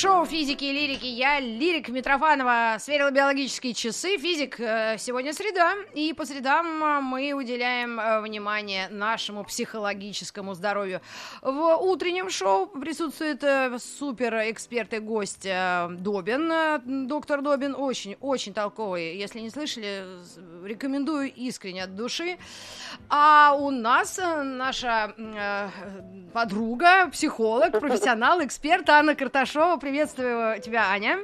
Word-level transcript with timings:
Шоу 0.00 0.24
физики 0.24 0.64
и 0.64 0.72
лирики. 0.72 1.04
Я, 1.04 1.40
Лирик 1.40 1.90
Митрофанова, 1.90 2.76
сверила 2.78 3.10
биологические 3.10 3.74
часы. 3.74 4.16
Физик, 4.16 4.58
э, 4.58 4.96
сегодня 4.98 5.34
среда, 5.34 5.74
и 5.92 6.14
по 6.14 6.24
средам 6.24 6.82
э, 6.82 7.00
мы 7.00 7.34
уделяем 7.34 8.00
э, 8.00 8.22
внимание 8.22 8.88
нашему 8.88 9.44
психологическому 9.44 10.54
здоровью. 10.54 11.02
В 11.42 11.76
утреннем 11.76 12.30
шоу 12.30 12.66
присутствует 12.66 13.44
супер 13.82 14.50
эксперт 14.50 14.94
и 14.94 15.00
гость 15.00 15.46
Добин. 15.46 17.06
Доктор 17.06 17.42
Добин 17.42 17.74
очень-очень 17.74 18.54
толковый. 18.54 19.18
Если 19.18 19.40
не 19.40 19.50
слышали, 19.50 20.02
рекомендую 20.64 21.30
искренне 21.30 21.84
от 21.84 21.94
души. 21.94 22.38
А 23.10 23.54
у 23.54 23.70
нас 23.70 24.18
наша 24.18 25.14
подруга, 26.32 27.10
психолог, 27.10 27.78
профессионал, 27.78 28.42
эксперт 28.42 28.88
Анна 28.88 29.14
Карташова 29.14 29.76
приветствую 29.90 30.60
тебя, 30.60 30.88
Аня. 30.92 31.18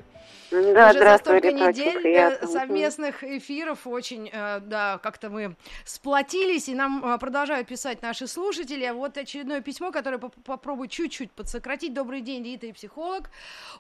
Да, 0.51 0.91
Уже 0.91 0.99
за 1.01 1.19
столько 1.19 1.53
недель 1.53 2.07
э, 2.07 2.47
совместных 2.47 3.25
эфиров 3.25 3.87
очень, 3.87 4.31
э, 4.33 4.61
да, 4.61 4.99
как-то 5.03 5.29
мы 5.29 5.57
сплотились, 5.85 6.69
и 6.69 6.75
нам 6.75 7.05
э, 7.05 7.19
продолжают 7.19 7.67
писать 7.67 8.01
наши 8.03 8.27
слушатели. 8.29 8.89
Вот 8.91 9.19
очередное 9.19 9.61
письмо, 9.61 9.91
которое 9.91 10.19
попробую 10.19 10.89
чуть-чуть 10.89 11.33
подсократить. 11.33 11.95
Добрый 11.95 12.21
день, 12.21 12.45
Рита 12.45 12.67
и 12.67 12.73
психолог. 12.73 13.31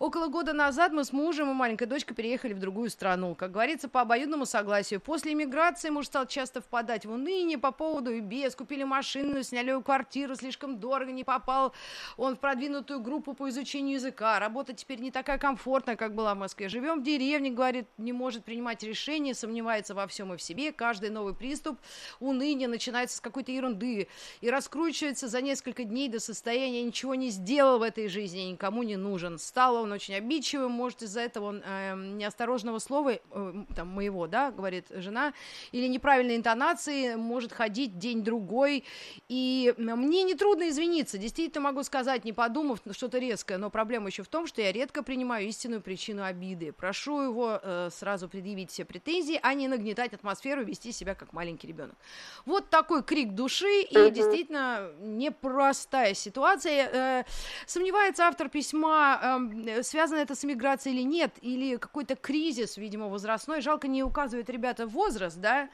Около 0.00 0.26
года 0.26 0.52
назад 0.52 0.92
мы 0.92 1.04
с 1.04 1.12
мужем 1.12 1.50
и 1.50 1.54
маленькой 1.54 1.86
дочкой 1.86 2.16
переехали 2.16 2.52
в 2.52 2.58
другую 2.58 2.90
страну. 2.90 3.34
Как 3.36 3.52
говорится, 3.52 3.88
по 3.88 4.00
обоюдному 4.00 4.44
согласию. 4.44 5.00
После 5.00 5.34
иммиграции 5.34 5.90
муж 5.90 6.06
стал 6.06 6.26
часто 6.26 6.60
впадать 6.60 7.06
в 7.06 7.12
уныние 7.12 7.58
по 7.58 7.70
поводу 7.70 8.10
и 8.12 8.20
без. 8.20 8.56
Купили 8.56 8.82
машину, 8.82 9.42
сняли 9.42 9.80
квартиру, 9.82 10.34
слишком 10.34 10.78
дорого, 10.78 11.12
не 11.12 11.24
попал 11.24 11.72
он 12.16 12.36
в 12.36 12.38
продвинутую 12.40 13.00
группу 13.00 13.34
по 13.34 13.48
изучению 13.50 13.94
языка. 13.94 14.38
Работа 14.40 14.72
теперь 14.72 15.00
не 15.00 15.10
такая 15.10 15.38
комфортная, 15.38 15.96
как 15.96 16.14
была 16.14 16.34
в 16.34 16.38
Москве 16.38 16.55
Москве. 16.56 16.68
Живем 16.68 17.00
в 17.00 17.02
деревне, 17.02 17.50
говорит, 17.50 17.86
не 17.98 18.12
может 18.12 18.44
принимать 18.44 18.82
решения, 18.82 19.34
сомневается 19.34 19.94
во 19.94 20.06
всем 20.06 20.32
и 20.32 20.36
в 20.36 20.42
себе. 20.42 20.72
Каждый 20.72 21.10
новый 21.10 21.34
приступ 21.34 21.78
уныния 22.18 22.68
начинается 22.68 23.18
с 23.18 23.20
какой-то 23.20 23.52
ерунды 23.52 24.08
и 24.40 24.50
раскручивается 24.50 25.28
за 25.28 25.42
несколько 25.42 25.84
дней 25.84 26.08
до 26.08 26.18
состояния 26.18 26.82
ничего 26.82 27.14
не 27.14 27.28
сделал 27.30 27.78
в 27.78 27.82
этой 27.82 28.08
жизни, 28.08 28.52
никому 28.52 28.82
не 28.82 28.96
нужен. 28.96 29.38
Стал 29.38 29.76
он 29.76 29.92
очень 29.92 30.14
обидчивым, 30.14 30.72
может 30.72 31.02
из-за 31.02 31.20
этого 31.20 31.46
он, 31.46 31.62
э, 31.64 31.94
неосторожного 31.94 32.78
слова, 32.78 33.10
э, 33.10 33.64
там, 33.74 33.88
моего, 33.88 34.26
да, 34.26 34.50
говорит 34.50 34.86
жена, 34.90 35.34
или 35.72 35.86
неправильной 35.88 36.36
интонации, 36.36 37.16
может 37.16 37.52
ходить 37.52 37.98
день-другой. 37.98 38.84
И 39.28 39.74
мне 39.76 40.22
нетрудно 40.22 40.68
извиниться, 40.68 41.18
действительно 41.18 41.64
могу 41.64 41.82
сказать, 41.82 42.24
не 42.24 42.32
подумав 42.32 42.80
что-то 42.92 43.18
резкое, 43.18 43.58
но 43.58 43.68
проблема 43.70 44.08
еще 44.08 44.22
в 44.22 44.28
том, 44.28 44.46
что 44.46 44.62
я 44.62 44.72
редко 44.72 45.02
принимаю 45.02 45.46
истинную 45.48 45.82
причину 45.82 46.24
обиды 46.24 46.45
обиды. 46.46 46.72
Прошу 46.72 47.20
его 47.22 47.60
э, 47.62 47.90
сразу 47.90 48.28
предъявить 48.28 48.70
все 48.70 48.84
претензии, 48.84 49.38
а 49.42 49.54
не 49.54 49.68
нагнетать 49.68 50.14
атмосферу, 50.14 50.64
вести 50.64 50.92
себя 50.92 51.14
как 51.14 51.32
маленький 51.32 51.66
ребенок. 51.66 51.96
Вот 52.44 52.70
такой 52.70 53.02
крик 53.02 53.32
души 53.32 53.82
и 53.82 53.98
угу. 53.98 54.10
действительно 54.10 54.90
непростая 55.00 56.14
ситуация. 56.14 56.90
Э, 56.92 57.24
сомневается 57.66 58.24
автор 58.24 58.48
письма, 58.48 59.40
э, 59.66 59.82
связано 59.82 60.18
это 60.20 60.34
с 60.34 60.44
эмиграцией 60.44 60.96
или 60.96 61.02
нет, 61.02 61.32
или 61.42 61.76
какой-то 61.76 62.16
кризис, 62.16 62.76
видимо, 62.76 63.08
возрастной. 63.08 63.60
Жалко 63.60 63.88
не 63.88 64.02
указывает 64.02 64.50
ребята 64.50 64.86
возраст, 64.86 65.36
да, 65.38 65.68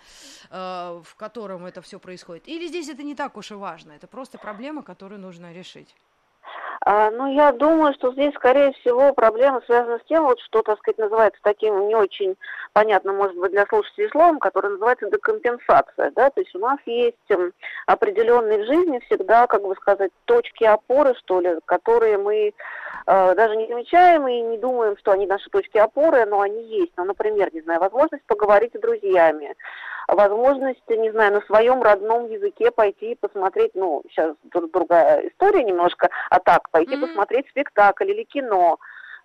э, 0.50 1.02
в 1.04 1.14
котором 1.16 1.66
это 1.66 1.82
все 1.82 1.98
происходит. 1.98 2.48
Или 2.48 2.66
здесь 2.68 2.88
это 2.88 3.02
не 3.02 3.14
так 3.14 3.36
уж 3.36 3.50
и 3.50 3.54
важно, 3.54 3.92
это 3.92 4.06
просто 4.06 4.38
проблема, 4.38 4.82
которую 4.82 5.20
нужно 5.20 5.52
решить. 5.52 5.94
А, 6.84 7.10
ну, 7.10 7.32
я 7.32 7.52
думаю, 7.52 7.94
что 7.94 8.12
здесь, 8.12 8.34
скорее 8.34 8.72
всего, 8.72 9.12
проблема 9.12 9.60
связана 9.66 9.98
с 9.98 10.08
тем, 10.08 10.24
вот, 10.24 10.40
что, 10.40 10.62
так 10.62 10.78
сказать, 10.78 10.98
называется 10.98 11.40
таким 11.42 11.86
не 11.86 11.94
очень 11.94 12.36
понятным, 12.72 13.16
может 13.16 13.36
быть, 13.36 13.52
для 13.52 13.66
слушателей 13.66 14.10
словом, 14.10 14.40
которое 14.40 14.70
называется 14.70 15.08
декомпенсация, 15.08 16.10
да, 16.16 16.30
то 16.30 16.40
есть 16.40 16.54
у 16.56 16.58
нас 16.58 16.78
есть 16.86 17.16
эм, 17.28 17.52
определенные 17.86 18.64
в 18.64 18.66
жизни 18.66 19.00
всегда, 19.06 19.46
как 19.46 19.62
бы 19.62 19.76
сказать, 19.76 20.10
точки 20.24 20.64
опоры, 20.64 21.14
что 21.22 21.40
ли, 21.40 21.58
которые 21.66 22.18
мы 22.18 22.52
э, 23.06 23.34
даже 23.34 23.56
не 23.56 23.68
замечаем 23.68 24.26
и 24.26 24.40
не 24.40 24.58
думаем, 24.58 24.96
что 24.96 25.12
они 25.12 25.26
наши 25.26 25.48
точки 25.50 25.78
опоры, 25.78 26.26
но 26.26 26.40
они 26.40 26.64
есть. 26.64 26.92
Ну, 26.96 27.04
например, 27.04 27.50
не 27.52 27.60
знаю, 27.60 27.78
возможность 27.78 28.24
поговорить 28.26 28.74
с 28.74 28.80
друзьями, 28.80 29.54
возможность, 30.14 30.88
не 30.88 31.10
знаю, 31.10 31.32
на 31.32 31.40
своем 31.42 31.82
родном 31.82 32.30
языке 32.30 32.70
пойти 32.70 33.16
посмотреть, 33.20 33.72
ну, 33.74 34.02
сейчас 34.08 34.34
другая 34.72 35.28
история 35.28 35.64
немножко, 35.64 36.08
а 36.30 36.38
так, 36.40 36.70
пойти 36.70 36.94
mm-hmm. 36.94 37.06
посмотреть 37.06 37.48
спектакль 37.48 38.10
или 38.10 38.24
кино, 38.24 38.78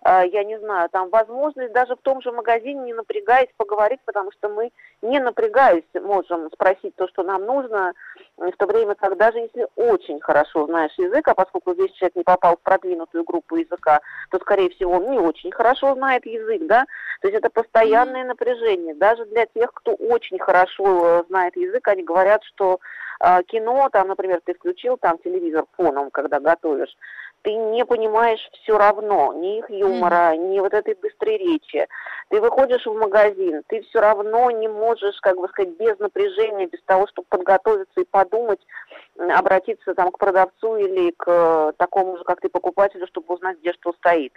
я 0.04 0.44
не 0.44 0.58
знаю, 0.58 0.88
там 0.90 1.10
возможность 1.10 1.72
даже 1.72 1.96
в 1.96 2.00
том 2.02 2.22
же 2.22 2.32
магазине 2.32 2.80
не 2.82 2.94
напрягаясь 2.94 3.50
поговорить, 3.56 4.00
потому 4.04 4.30
что 4.32 4.48
мы 4.48 4.70
не 5.02 5.20
напрягаясь 5.20 5.84
можем 5.94 6.50
спросить 6.52 6.94
то, 6.96 7.08
что 7.08 7.22
нам 7.22 7.44
нужно, 7.44 7.92
в 8.36 8.52
то 8.52 8.66
время 8.66 8.94
как 8.94 9.16
даже 9.16 9.38
если 9.38 9.66
очень 9.76 10.20
хорошо 10.20 10.66
знаешь 10.66 10.92
язык, 10.96 11.26
а 11.28 11.34
поскольку 11.34 11.72
весь 11.72 11.92
человек 11.92 12.16
не 12.16 12.22
попал 12.22 12.56
в 12.56 12.60
продвинутую 12.60 13.24
группу 13.24 13.56
языка, 13.56 14.00
то, 14.30 14.38
скорее 14.38 14.70
всего, 14.70 14.92
он 14.92 15.10
не 15.10 15.18
очень 15.18 15.50
хорошо 15.50 15.94
знает 15.94 16.24
язык, 16.26 16.62
да, 16.66 16.84
то 17.20 17.28
есть 17.28 17.38
это 17.38 17.50
постоянное 17.50 18.24
mm-hmm. 18.24 18.28
напряжение. 18.28 18.94
Даже 18.94 19.24
для 19.26 19.46
тех, 19.46 19.72
кто 19.72 19.92
очень 19.92 20.38
хорошо 20.38 21.20
э, 21.20 21.24
знает 21.28 21.56
язык, 21.56 21.86
они 21.88 22.02
говорят, 22.04 22.42
что 22.44 22.78
э, 23.20 23.42
кино, 23.44 23.88
там, 23.92 24.08
например, 24.08 24.40
ты 24.44 24.54
включил 24.54 24.96
там 24.96 25.18
телевизор 25.18 25.64
фоном, 25.76 26.10
когда 26.10 26.40
готовишь, 26.40 26.94
ты 27.42 27.54
не 27.54 27.84
понимаешь 27.84 28.40
все 28.62 28.76
равно 28.76 29.32
ни 29.32 29.58
их 29.58 29.70
юмора, 29.70 30.34
mm. 30.34 30.36
ни 30.48 30.60
вот 30.60 30.74
этой 30.74 30.94
быстрой 30.94 31.38
речи. 31.38 31.86
Ты 32.28 32.40
выходишь 32.40 32.86
в 32.86 32.94
магазин, 32.94 33.62
ты 33.68 33.82
все 33.82 34.00
равно 34.00 34.50
не 34.50 34.68
можешь, 34.68 35.18
как 35.20 35.36
бы 35.36 35.48
сказать, 35.48 35.76
без 35.78 35.98
напряжения, 35.98 36.66
без 36.66 36.82
того, 36.84 37.06
чтобы 37.06 37.26
подготовиться 37.28 38.00
и 38.00 38.04
подумать, 38.04 38.60
обратиться 39.16 39.94
там 39.94 40.10
к 40.10 40.18
продавцу 40.18 40.76
или 40.76 41.10
к 41.12 41.24
э, 41.26 41.72
такому 41.78 42.18
же, 42.18 42.24
как 42.24 42.40
ты, 42.40 42.48
покупателю, 42.48 43.06
чтобы 43.06 43.34
узнать, 43.34 43.58
где 43.58 43.72
что 43.72 43.92
стоит. 43.94 44.32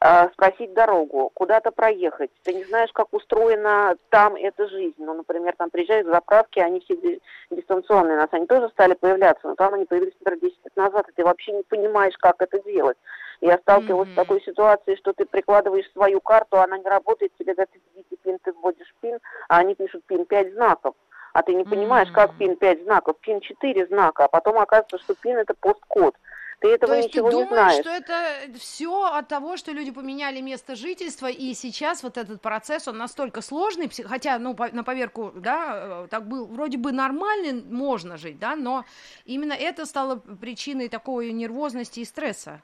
А, 0.00 0.28
спросить 0.30 0.74
дорогу, 0.74 1.30
куда-то 1.34 1.70
проехать. 1.70 2.30
Ты 2.42 2.52
не 2.52 2.64
знаешь, 2.64 2.90
как 2.92 3.08
устроена 3.12 3.96
там 4.10 4.34
эта 4.34 4.68
жизнь. 4.68 4.96
Ну, 4.98 5.14
например, 5.14 5.54
там 5.56 5.70
приезжают 5.70 6.06
заправки, 6.06 6.58
они 6.58 6.80
все 6.80 7.20
дистанционные. 7.50 8.16
У 8.16 8.20
нас 8.20 8.28
они 8.32 8.46
тоже 8.46 8.68
стали 8.70 8.94
появляться, 8.94 9.46
но 9.46 9.54
там 9.54 9.74
они 9.74 9.84
появились, 9.84 10.14
например, 10.20 10.40
10 10.40 10.64
лет 10.64 10.76
назад, 10.76 11.08
и 11.08 11.12
ты 11.12 11.24
вообще 11.24 11.52
не 11.52 11.62
понимаешь, 11.62 12.16
как 12.18 12.36
это 12.40 12.60
делать. 12.62 12.98
Я 13.40 13.58
сталкивалась 13.58 14.08
mm-hmm. 14.08 14.12
с 14.12 14.16
такой 14.16 14.42
ситуацией, 14.42 14.96
что 14.96 15.12
ты 15.12 15.26
прикладываешь 15.26 15.90
свою 15.92 16.20
карту, 16.20 16.58
она 16.58 16.78
не 16.78 16.88
работает, 16.88 17.32
тебе 17.38 17.54
говорят, 17.54 17.70
введите 17.74 18.16
пин, 18.22 18.38
ты 18.42 18.52
вводишь 18.52 18.94
пин, 19.00 19.18
а 19.48 19.58
они 19.58 19.74
пишут 19.74 20.04
пин 20.06 20.24
5 20.24 20.54
знаков 20.54 20.94
а 21.34 21.42
ты 21.42 21.52
не 21.52 21.64
понимаешь, 21.64 22.08
mm-hmm. 22.10 22.14
как 22.14 22.38
пин 22.38 22.56
5 22.56 22.84
знаков, 22.84 23.16
пин 23.20 23.40
4 23.40 23.86
знака, 23.86 24.26
а 24.26 24.28
потом 24.28 24.56
оказывается, 24.56 24.98
что 24.98 25.14
пин 25.16 25.36
это 25.36 25.52
посткод. 25.54 26.14
Ты 26.64 26.70
этого 26.70 26.92
То 26.92 26.96
есть 26.96 27.08
ничего 27.10 27.28
ты 27.28 27.32
думаешь, 27.32 27.50
не 27.50 27.54
знаешь. 27.56 27.80
что 27.80 27.90
это 27.90 28.58
все 28.58 29.04
от 29.04 29.28
того, 29.28 29.58
что 29.58 29.72
люди 29.72 29.90
поменяли 29.90 30.40
место 30.40 30.76
жительства, 30.76 31.26
и 31.26 31.52
сейчас 31.52 32.02
вот 32.02 32.16
этот 32.16 32.40
процесс, 32.40 32.88
он 32.88 32.96
настолько 32.96 33.42
сложный, 33.42 33.90
хотя, 34.06 34.38
ну, 34.38 34.56
на 34.72 34.82
поверку, 34.82 35.30
да, 35.34 36.04
э, 36.04 36.08
так 36.08 36.26
был 36.26 36.46
вроде 36.46 36.78
бы 36.78 36.90
нормальный, 36.92 37.62
можно 37.62 38.16
жить, 38.16 38.38
да, 38.38 38.56
но 38.56 38.86
именно 39.26 39.52
это 39.52 39.84
стало 39.84 40.16
причиной 40.16 40.88
такой 40.88 41.32
нервозности 41.32 42.00
и 42.00 42.06
стресса. 42.06 42.62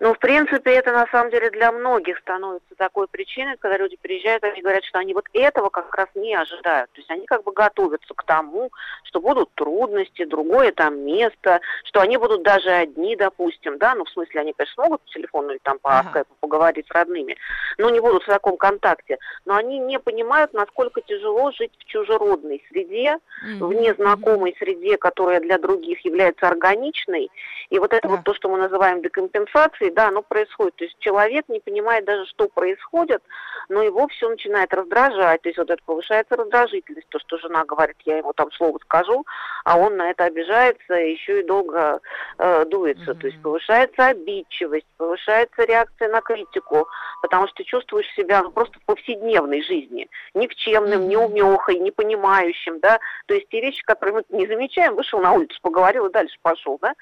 Ну, 0.00 0.14
в 0.14 0.18
принципе, 0.18 0.72
это 0.72 0.92
на 0.92 1.06
самом 1.08 1.30
деле 1.30 1.50
для 1.50 1.72
многих 1.72 2.18
становится 2.18 2.74
такой 2.76 3.08
причиной, 3.08 3.56
когда 3.56 3.76
люди 3.78 3.96
приезжают, 4.00 4.44
они 4.44 4.62
говорят, 4.62 4.84
что 4.84 4.98
они 4.98 5.12
вот 5.12 5.26
этого 5.32 5.70
как 5.70 5.94
раз 5.94 6.08
не 6.14 6.34
ожидают. 6.34 6.90
То 6.92 7.00
есть 7.00 7.10
они 7.10 7.26
как 7.26 7.42
бы 7.42 7.52
готовятся 7.52 8.14
к 8.14 8.22
тому, 8.24 8.70
что 9.04 9.20
будут 9.20 9.52
трудности, 9.54 10.24
другое 10.24 10.72
там 10.72 11.00
место, 11.00 11.60
что 11.84 12.00
они 12.00 12.16
будут 12.16 12.42
даже 12.42 12.70
одни, 12.70 13.16
допустим, 13.16 13.78
да, 13.78 13.94
ну, 13.94 14.04
в 14.04 14.10
смысле, 14.10 14.40
они, 14.40 14.52
конечно, 14.52 14.74
смогут 14.74 15.02
по 15.02 15.10
телефону 15.10 15.50
или 15.50 15.58
там 15.62 15.78
по 15.78 15.98
ага. 15.98 16.10
скайпу 16.10 16.34
поговорить 16.40 16.86
с 16.86 16.90
родными, 16.92 17.36
но 17.76 17.90
не 17.90 18.00
будут 18.00 18.22
в 18.22 18.26
таком 18.26 18.56
контакте. 18.56 19.18
Но 19.44 19.56
они 19.56 19.78
не 19.78 19.98
понимают, 19.98 20.52
насколько 20.52 21.00
тяжело 21.00 21.50
жить 21.52 21.72
в 21.78 21.84
чужеродной 21.84 22.62
среде, 22.68 23.18
mm-hmm. 23.44 23.66
в 23.66 23.72
незнакомой 23.72 24.54
среде, 24.58 24.96
которая 24.96 25.40
для 25.40 25.58
других 25.58 26.04
является 26.04 26.46
органичной. 26.46 27.30
И 27.70 27.78
вот 27.78 27.92
это 27.92 28.06
yeah. 28.06 28.12
вот 28.12 28.24
то, 28.24 28.34
что 28.34 28.48
мы 28.48 28.58
называем 28.58 29.02
декомпенсацией, 29.02 29.87
да, 29.90 30.08
оно 30.08 30.22
происходит. 30.22 30.76
То 30.76 30.84
есть 30.84 30.98
человек 30.98 31.48
не 31.48 31.60
понимает 31.60 32.04
даже, 32.04 32.26
что 32.26 32.48
происходит, 32.48 33.22
но 33.68 33.82
его 33.82 34.08
все 34.08 34.28
начинает 34.28 34.72
раздражать. 34.72 35.42
То 35.42 35.48
есть 35.48 35.58
вот 35.58 35.70
это 35.70 35.82
повышается 35.84 36.36
раздражительность, 36.36 37.08
то, 37.08 37.18
что 37.18 37.38
жена 37.38 37.64
говорит, 37.64 37.96
я 38.04 38.18
ему 38.18 38.32
там 38.32 38.50
слово 38.52 38.78
скажу, 38.78 39.24
а 39.64 39.78
он 39.78 39.96
на 39.96 40.10
это 40.10 40.24
обижается, 40.24 40.94
еще 40.94 41.40
и 41.40 41.46
долго 41.46 42.00
э, 42.38 42.64
дуется. 42.66 43.12
Mm-hmm. 43.12 43.20
То 43.20 43.26
есть 43.26 43.42
повышается 43.42 44.06
обидчивость, 44.06 44.86
повышается 44.96 45.64
реакция 45.64 46.08
на 46.08 46.20
критику, 46.20 46.88
потому 47.22 47.48
что 47.48 47.64
чувствуешь 47.64 48.12
себя 48.14 48.42
ну, 48.42 48.50
просто 48.50 48.78
в 48.78 48.84
повседневной 48.84 49.62
жизни, 49.62 50.08
никчемным, 50.34 51.02
mm-hmm. 51.02 51.08
неумехой, 51.08 51.78
непонимающим, 51.78 52.80
да, 52.80 52.98
то 53.26 53.34
есть 53.34 53.48
те 53.48 53.60
вещи, 53.60 53.82
которые 53.84 54.24
мы 54.30 54.38
не 54.38 54.46
замечаем, 54.46 54.94
вышел 54.94 55.20
на 55.20 55.32
улицу, 55.32 55.58
поговорил 55.62 56.06
и 56.06 56.12
дальше 56.12 56.36
пошел, 56.42 56.78
да, 56.80 56.94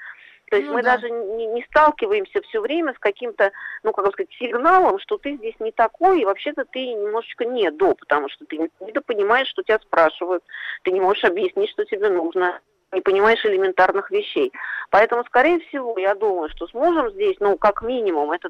то 0.49 0.57
есть 0.57 0.69
ну, 0.69 0.75
мы 0.75 0.83
да. 0.83 0.97
даже 0.97 1.11
не, 1.11 1.47
не 1.47 1.63
сталкиваемся 1.65 2.41
все 2.43 2.61
время 2.61 2.95
с 2.95 2.99
каким-то, 2.99 3.51
ну, 3.83 3.93
как 3.93 4.07
сказать, 4.13 4.31
сигналом, 4.39 4.99
что 5.01 5.19
ты 5.19 5.37
здесь 5.37 5.59
не 5.59 5.73
такой, 5.73 6.21
и 6.21 6.25
вообще-то 6.25 6.65
ты 6.65 6.87
немножечко 6.87 7.45
не 7.45 7.71
до, 7.71 7.95
потому 7.95 8.29
что 8.29 8.45
ты 8.47 8.71
недопонимаешь, 8.81 9.49
что 9.49 9.63
тебя 9.63 9.81
спрашивают, 9.81 10.45
ты 10.85 10.93
не 10.93 11.01
можешь 11.01 11.25
объяснить, 11.25 11.71
что 11.71 11.85
тебе 11.85 12.11
нужно, 12.11 12.61
не 12.93 13.01
понимаешь 13.01 13.45
элементарных 13.45 14.11
вещей. 14.13 14.53
Поэтому, 14.91 15.25
скорее 15.25 15.59
всего, 15.61 15.99
я 15.99 16.15
думаю, 16.15 16.49
что 16.51 16.69
с 16.69 16.75
мужем 16.75 17.11
здесь, 17.11 17.37
ну, 17.41 17.57
как 17.59 17.83
минимум, 17.83 18.31
это 18.31 18.49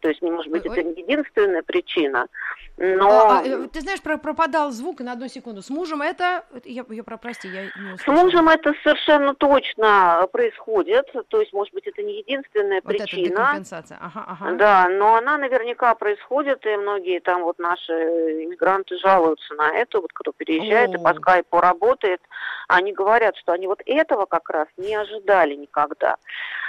то 0.00 0.10
есть, 0.10 0.22
может 0.22 0.52
быть, 0.52 0.64
Ой. 0.66 0.72
это 0.72 0.82
не 0.84 1.02
единственная 1.02 1.62
причина, 1.62 2.28
но... 2.76 3.30
А, 3.30 3.38
а, 3.38 3.68
ты 3.68 3.80
знаешь, 3.80 4.02
про 4.02 4.18
пропадал 4.18 4.70
звук 4.70 5.00
на 5.00 5.12
одну 5.12 5.28
секунду. 5.28 5.62
С 5.62 5.70
мужем 5.70 6.02
это... 6.02 6.44
Я, 6.64 6.84
я 6.90 7.04
про, 7.04 7.16
прости, 7.16 7.48
я 7.48 7.62
не 7.62 7.94
услышала. 7.94 8.16
С 8.16 8.22
мужем 8.22 8.48
это 8.48 8.74
совершенно 8.82 9.34
точно 9.34 10.28
происходит. 10.30 11.06
То 11.28 11.40
есть, 11.40 11.52
может 11.54 11.72
быть, 11.72 11.86
это 11.86 12.02
не 12.02 12.18
единственная 12.18 12.82
вот 12.84 12.96
причина. 12.96 13.58
Это 13.58 13.96
ага, 13.98 14.24
ага. 14.26 14.52
Да, 14.52 14.88
но 14.90 15.14
она 15.16 15.38
наверняка 15.38 15.94
происходит, 15.94 16.66
и 16.66 16.76
многие 16.76 17.20
там 17.20 17.44
вот 17.44 17.58
наши 17.58 17.92
иммигранты 17.92 18.98
жалуются 18.98 19.54
на 19.54 19.72
это, 19.72 20.00
вот 20.00 20.12
кто 20.12 20.32
переезжает 20.32 20.90
О. 20.90 20.98
и 20.98 21.02
по 21.02 21.14
скайпу 21.14 21.60
работает, 21.60 22.20
они 22.68 22.92
говорят, 22.92 23.36
что 23.36 23.52
они 23.52 23.66
вот 23.66 23.80
этого 23.86 24.26
как 24.26 24.50
раз 24.50 24.68
не 24.76 24.94
ожидали 24.94 25.54
никогда. 25.54 26.16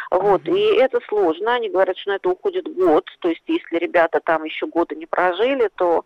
Вот, 0.09 0.43
uh-huh. 0.43 0.57
и 0.57 0.77
это 0.77 0.99
сложно. 1.07 1.55
Они 1.55 1.69
говорят, 1.69 1.97
что 1.97 2.11
на 2.11 2.15
это 2.15 2.29
уходит 2.29 2.73
год. 2.73 3.09
То 3.19 3.29
есть, 3.29 3.43
если 3.45 3.77
ребята 3.77 4.21
там 4.23 4.45
еще 4.45 4.65
года 4.65 4.95
не 4.95 5.05
прожили, 5.05 5.69
то, 5.75 5.96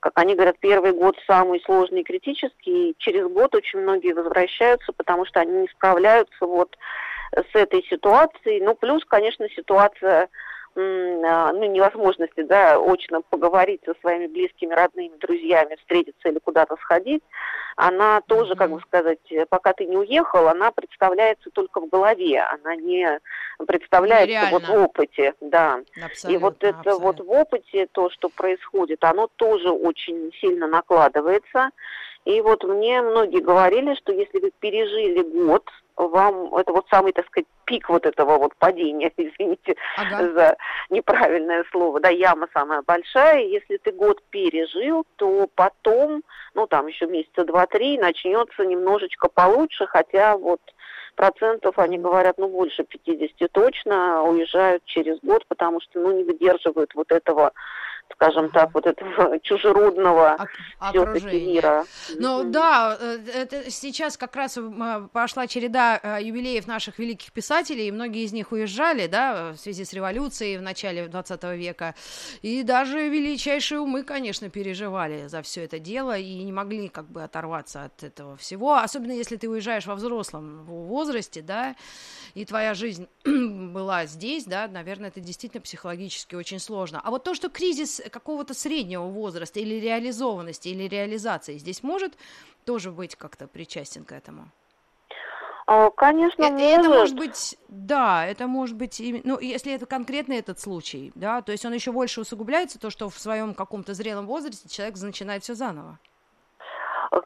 как 0.00 0.18
они 0.18 0.34
говорят, 0.34 0.58
первый 0.60 0.92
год 0.92 1.16
самый 1.26 1.60
сложный 1.62 2.02
и 2.02 2.04
критический. 2.04 2.90
И 2.90 2.94
через 2.98 3.26
год 3.26 3.54
очень 3.54 3.80
многие 3.80 4.12
возвращаются, 4.12 4.92
потому 4.92 5.24
что 5.24 5.40
они 5.40 5.62
не 5.62 5.68
справляются 5.68 6.46
вот 6.46 6.76
с 7.32 7.54
этой 7.54 7.82
ситуацией. 7.84 8.60
Ну, 8.60 8.74
плюс, 8.74 9.04
конечно, 9.06 9.48
ситуация 9.50 10.28
ну, 10.76 11.64
невозможности, 11.68 12.42
да, 12.42 12.78
очно 12.78 13.22
поговорить 13.22 13.80
со 13.84 13.94
своими 14.00 14.26
близкими, 14.26 14.74
родными, 14.74 15.16
друзьями, 15.18 15.76
встретиться 15.76 16.28
или 16.28 16.38
куда-то 16.38 16.76
сходить, 16.76 17.22
она 17.76 18.20
тоже, 18.22 18.54
как 18.54 18.70
бы 18.70 18.80
сказать, 18.80 19.18
пока 19.48 19.72
ты 19.72 19.86
не 19.86 19.96
уехал, 19.96 20.48
она 20.48 20.70
представляется 20.70 21.50
только 21.50 21.80
в 21.80 21.88
голове, 21.88 22.40
она 22.40 22.76
не 22.76 23.20
представляется 23.66 24.26
Нереально. 24.26 24.50
вот 24.58 24.68
в 24.68 24.82
опыте, 24.84 25.34
да. 25.40 25.80
Абсолютно, 26.04 26.30
И 26.30 26.38
вот 26.38 26.56
это 26.64 26.78
абсолютно. 26.78 27.04
вот 27.04 27.20
в 27.20 27.30
опыте, 27.30 27.88
то, 27.92 28.10
что 28.10 28.28
происходит, 28.28 29.02
оно 29.04 29.28
тоже 29.36 29.70
очень 29.70 30.32
сильно 30.40 30.66
накладывается. 30.66 31.70
И 32.24 32.40
вот 32.40 32.64
мне 32.64 33.02
многие 33.02 33.40
говорили, 33.40 33.94
что 33.96 34.12
если 34.12 34.40
вы 34.40 34.50
пережили 34.58 35.22
год, 35.22 35.64
вам 35.96 36.54
это 36.56 36.72
вот 36.72 36.86
самый, 36.90 37.12
так 37.12 37.26
сказать, 37.26 37.46
пик 37.64 37.88
вот 37.88 38.06
этого 38.06 38.38
вот 38.38 38.54
падения, 38.56 39.12
извините 39.16 39.76
ага. 39.96 40.32
за 40.32 40.56
неправильное 40.90 41.64
слово, 41.70 42.00
да, 42.00 42.08
яма 42.08 42.48
самая 42.52 42.82
большая, 42.82 43.44
если 43.44 43.76
ты 43.78 43.92
год 43.92 44.22
пережил, 44.30 45.04
то 45.16 45.48
потом, 45.54 46.22
ну 46.54 46.66
там 46.66 46.86
еще 46.86 47.06
месяца 47.06 47.44
два-три, 47.44 47.98
начнется 47.98 48.64
немножечко 48.64 49.28
получше, 49.28 49.86
хотя 49.86 50.36
вот 50.36 50.60
процентов, 51.14 51.78
они 51.78 51.98
говорят, 51.98 52.38
ну, 52.38 52.48
больше 52.48 52.84
50 52.84 53.50
точно 53.52 54.22
уезжают 54.24 54.84
через 54.84 55.18
год, 55.20 55.46
потому 55.46 55.80
что, 55.80 56.00
ну, 56.00 56.12
не 56.12 56.24
выдерживают 56.24 56.94
вот 56.94 57.10
этого 57.12 57.52
скажем 58.12 58.50
так, 58.50 58.72
вот 58.74 58.86
этого 58.86 59.38
чужеродного 59.42 60.48
все-таки 60.90 61.46
мира. 61.46 61.84
Ну 62.18 62.42
mm-hmm. 62.42 62.50
да, 62.50 62.98
э, 63.00 63.18
это 63.34 63.70
сейчас 63.70 64.16
как 64.16 64.36
раз 64.36 64.58
пошла 65.12 65.46
череда 65.46 66.00
э, 66.02 66.22
юбилеев 66.22 66.66
наших 66.66 66.98
великих 66.98 67.32
писателей, 67.32 67.88
и 67.88 67.92
многие 67.92 68.24
из 68.24 68.32
них 68.32 68.52
уезжали, 68.52 69.06
да, 69.06 69.52
в 69.52 69.56
связи 69.56 69.84
с 69.84 69.92
революцией 69.92 70.58
в 70.58 70.62
начале 70.62 71.08
20 71.08 71.42
века, 71.54 71.94
и 72.42 72.62
даже 72.62 73.08
величайшие 73.08 73.80
умы, 73.80 74.02
конечно, 74.02 74.48
переживали 74.48 75.26
за 75.26 75.42
все 75.42 75.64
это 75.64 75.78
дело 75.78 76.16
и 76.16 76.42
не 76.42 76.52
могли 76.52 76.88
как 76.88 77.06
бы 77.10 77.22
оторваться 77.22 77.84
от 77.84 78.02
этого 78.02 78.36
всего, 78.36 78.76
особенно 78.76 79.12
если 79.12 79.36
ты 79.36 79.48
уезжаешь 79.48 79.86
во 79.86 79.94
взрослом 79.94 80.64
возрасте, 80.64 81.42
да, 81.42 81.74
и 82.34 82.44
твоя 82.44 82.74
жизнь 82.74 83.08
была 83.24 84.06
здесь, 84.06 84.44
да, 84.44 84.68
наверное, 84.68 85.08
это 85.08 85.20
действительно 85.20 85.60
психологически 85.60 86.34
очень 86.34 86.58
сложно. 86.58 87.00
А 87.02 87.10
вот 87.10 87.24
то, 87.24 87.34
что 87.34 87.48
кризис 87.48 87.93
какого-то 88.10 88.54
среднего 88.54 89.04
возраста 89.04 89.60
или 89.60 89.74
реализованности, 89.74 90.68
или 90.68 90.88
реализации 90.88 91.58
здесь 91.58 91.82
может 91.82 92.14
тоже 92.64 92.90
быть 92.90 93.16
как-то 93.16 93.46
причастен 93.46 94.04
к 94.04 94.12
этому? 94.12 94.48
А, 95.66 95.90
конечно, 95.90 96.42
это, 96.42 96.52
может. 96.52 96.78
это 96.78 96.88
может 96.88 97.16
быть, 97.16 97.58
да, 97.68 98.26
это 98.26 98.46
может 98.46 98.76
быть, 98.76 99.02
ну, 99.24 99.38
если 99.38 99.72
это 99.72 99.86
конкретно 99.86 100.34
этот 100.34 100.60
случай, 100.60 101.10
да, 101.14 101.40
то 101.40 101.52
есть 101.52 101.64
он 101.64 101.72
еще 101.72 101.90
больше 101.90 102.20
усугубляется, 102.20 102.78
то, 102.78 102.90
что 102.90 103.08
в 103.08 103.18
своем 103.18 103.54
каком-то 103.54 103.94
зрелом 103.94 104.26
возрасте 104.26 104.68
человек 104.68 105.00
начинает 105.00 105.42
все 105.42 105.54
заново. 105.54 105.98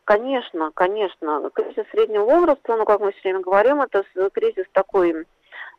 Конечно, 0.04 0.70
конечно. 0.74 1.50
Кризис 1.52 1.84
среднего 1.90 2.24
возраста, 2.24 2.76
ну, 2.76 2.84
как 2.84 3.00
мы 3.00 3.12
все 3.12 3.20
время 3.24 3.40
говорим, 3.40 3.80
это 3.80 4.04
кризис 4.32 4.66
такой 4.72 5.26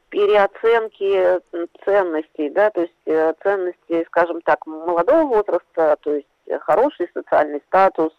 переоценки 0.10 1.40
ценностей, 1.86 2.50
да, 2.50 2.70
то 2.72 2.82
есть 2.82 2.94
э, 3.06 3.34
ценностей, 3.44 4.06
скажем 4.08 4.42
так, 4.42 4.66
молодого 4.66 5.26
возраста, 5.26 5.98
то 6.02 6.14
есть 6.14 6.28
хороший 6.62 7.10
социальный 7.14 7.62
статус, 7.68 8.12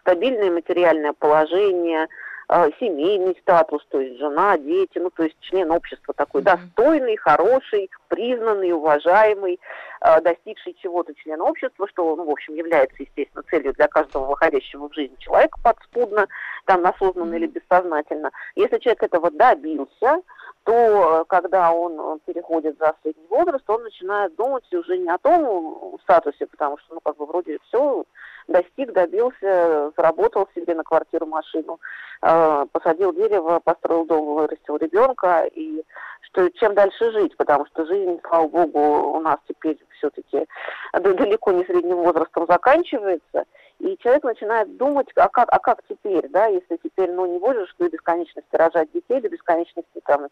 стабильное 0.00 0.50
материальное 0.50 1.12
положение, 1.12 2.08
э, 2.48 2.70
семейный 2.80 3.36
статус, 3.40 3.84
то 3.90 4.00
есть 4.00 4.18
жена, 4.18 4.58
дети, 4.58 4.98
ну, 4.98 5.10
то 5.10 5.24
есть 5.24 5.36
член 5.40 5.70
общества 5.70 6.14
такой 6.14 6.42
mm-hmm. 6.42 6.44
достойный, 6.74 7.16
хороший, 7.16 7.90
признанный, 8.08 8.72
уважаемый, 8.72 9.60
э, 10.00 10.20
достигший 10.20 10.76
чего-то 10.80 11.14
член 11.14 11.40
общества, 11.40 11.88
что, 11.88 12.16
ну, 12.16 12.24
в 12.24 12.30
общем, 12.30 12.54
является, 12.54 13.02
естественно, 13.02 13.42
целью 13.50 13.72
для 13.74 13.88
каждого 13.88 14.26
выходящего 14.26 14.88
в 14.88 14.94
жизнь 14.94 15.16
человека 15.18 15.58
подспудно, 15.62 16.26
там, 16.66 16.86
осознанно 16.86 17.34
или 17.34 17.46
бессознательно. 17.46 18.30
Если 18.56 18.78
человек 18.78 19.02
этого 19.02 19.30
добился, 19.30 20.22
то 20.64 21.24
когда 21.28 21.72
он 21.72 22.18
переходит 22.20 22.78
за 22.78 22.94
средний 23.02 23.26
возраст, 23.28 23.68
он 23.68 23.82
начинает 23.82 24.34
думать 24.34 24.64
уже 24.72 24.98
не 24.98 25.10
о 25.10 25.18
том 25.18 25.98
статусе, 26.02 26.46
потому 26.46 26.78
что, 26.78 26.94
ну, 26.94 27.00
как 27.00 27.16
бы 27.16 27.26
вроде 27.26 27.58
все, 27.68 28.04
достиг, 28.48 28.92
добился, 28.92 29.92
заработал 29.96 30.48
себе 30.54 30.74
на 30.74 30.84
квартиру, 30.84 31.26
машину, 31.26 31.80
э, 32.22 32.66
посадил 32.72 33.12
дерево, 33.12 33.60
построил 33.62 34.04
дом, 34.04 34.34
вырастил 34.34 34.76
ребенка, 34.76 35.48
и 35.52 35.82
что 36.22 36.48
чем 36.50 36.74
дальше 36.74 37.12
жить, 37.12 37.36
потому 37.36 37.66
что 37.66 37.86
жизнь, 37.86 38.20
слава 38.28 38.48
богу, 38.48 39.16
у 39.16 39.20
нас 39.20 39.38
теперь 39.48 39.78
все-таки 39.98 40.46
далеко 40.92 41.52
не 41.52 41.64
средним 41.64 41.98
возрастом 41.98 42.46
заканчивается, 42.48 43.44
и 43.78 43.96
человек 43.98 44.24
начинает 44.24 44.76
думать, 44.76 45.08
а 45.16 45.28
как, 45.28 45.48
а 45.52 45.58
как 45.58 45.82
теперь, 45.88 46.28
да, 46.28 46.46
если 46.46 46.76
теперь, 46.82 47.10
ну, 47.10 47.26
не 47.26 47.38
можешь 47.38 47.74
до 47.78 47.88
бесконечности 47.88 48.54
рожать 48.56 48.90
детей, 48.92 49.20
до 49.20 49.28
бесконечности 49.28 50.00
там 50.06 50.28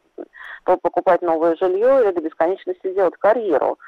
покупать 0.65 1.23
новое 1.23 1.57
жилье 1.57 2.03
или 2.03 2.13
до 2.13 2.21
бесконечности 2.21 2.95
делать 2.95 3.17
карьеру. 3.17 3.79